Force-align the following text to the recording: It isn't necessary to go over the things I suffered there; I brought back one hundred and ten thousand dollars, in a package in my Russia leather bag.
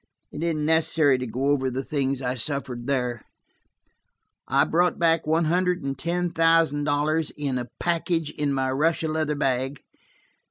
It 0.31 0.41
isn't 0.41 0.65
necessary 0.65 1.19
to 1.19 1.27
go 1.27 1.49
over 1.49 1.69
the 1.69 1.83
things 1.83 2.23
I 2.23 2.33
suffered 2.33 2.87
there; 2.87 3.21
I 4.47 4.63
brought 4.63 4.97
back 4.97 5.27
one 5.27 5.45
hundred 5.45 5.83
and 5.83 5.95
ten 5.95 6.31
thousand 6.31 6.85
dollars, 6.85 7.31
in 7.37 7.59
a 7.59 7.69
package 7.79 8.31
in 8.31 8.51
my 8.51 8.71
Russia 8.71 9.07
leather 9.09 9.35
bag. 9.35 9.83